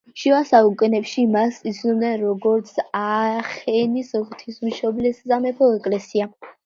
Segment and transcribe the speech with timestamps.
[0.19, 6.31] შუა საუკუნეებში მას იცნობდნენ როგორც „აახენის ღვთისმშობლის სამეფო ეკლესია“.